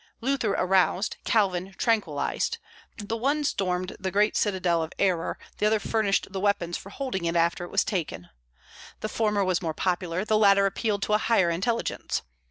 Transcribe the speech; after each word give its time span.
"Luther 0.19 0.53
aroused; 0.53 1.17
Calvin 1.25 1.75
tranquillized," 1.77 2.57
The 2.97 3.15
one 3.15 3.43
stormed 3.43 3.95
the 3.99 4.09
great 4.09 4.35
citadel 4.35 4.81
of 4.81 4.91
error, 4.97 5.37
the 5.59 5.67
other 5.67 5.79
furnished 5.79 6.33
the 6.33 6.39
weapons 6.39 6.75
for 6.75 6.89
holding 6.89 7.25
it 7.25 7.35
after 7.35 7.63
it 7.65 7.69
was 7.71 7.83
taken. 7.83 8.29
The 9.01 9.09
former 9.09 9.43
was 9.43 9.61
more 9.61 9.75
popular; 9.75 10.25
the 10.25 10.39
latter 10.39 10.65
appealed 10.65 11.03
to 11.03 11.13
a 11.13 11.19
higher 11.19 11.51
intelligence. 11.51 12.23